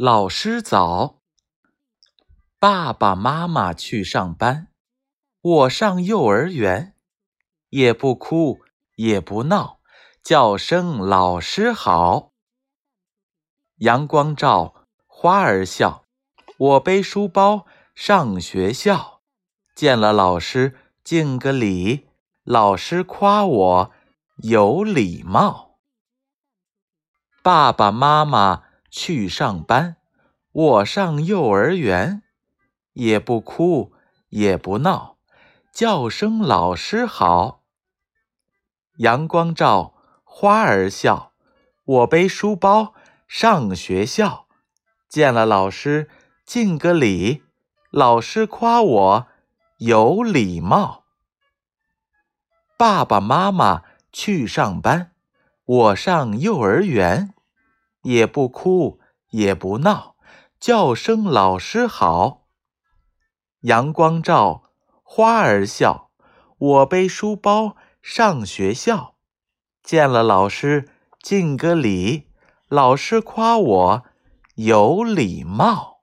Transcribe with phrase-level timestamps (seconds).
[0.00, 1.18] 老师早，
[2.60, 4.68] 爸爸妈妈去上班，
[5.40, 6.94] 我上幼儿园，
[7.70, 8.60] 也不哭
[8.94, 9.80] 也不闹，
[10.22, 12.30] 叫声老师好。
[13.78, 16.04] 阳光照，花儿笑，
[16.58, 19.20] 我背书包上学校，
[19.74, 22.06] 见了老师敬个礼，
[22.44, 23.92] 老师夸我
[24.44, 25.80] 有礼貌。
[27.42, 28.67] 爸爸妈妈。
[28.90, 29.96] 去上班，
[30.52, 32.22] 我上幼儿园，
[32.94, 33.92] 也不哭
[34.30, 35.18] 也不闹，
[35.72, 37.62] 叫声老师好。
[38.96, 41.32] 阳光照，花儿笑，
[41.84, 42.94] 我背书包
[43.26, 44.46] 上学校，
[45.08, 46.10] 见了老师
[46.44, 47.44] 敬个礼，
[47.90, 49.26] 老师夸我
[49.78, 51.04] 有礼貌。
[52.76, 53.82] 爸爸妈妈
[54.12, 55.12] 去上班，
[55.64, 57.34] 我上幼儿园。
[58.08, 59.00] 也不哭
[59.32, 60.16] 也不闹，
[60.58, 62.46] 叫声老师好。
[63.60, 64.62] 阳光照，
[65.02, 66.10] 花儿笑，
[66.56, 69.16] 我背书包上学校，
[69.82, 70.88] 见了老师
[71.20, 72.30] 敬个礼，
[72.68, 74.04] 老师夸我
[74.54, 75.97] 有礼貌。